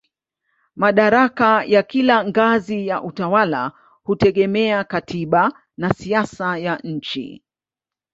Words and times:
Madaraka 0.75 1.63
ya 1.65 1.83
kila 1.83 2.25
ngazi 2.25 2.87
ya 2.87 3.03
utawala 3.03 3.71
hutegemea 4.03 4.83
katiba 4.83 5.51
na 5.77 5.89
siasa 5.93 6.57
ya 6.57 6.75
nchi. 6.83 7.43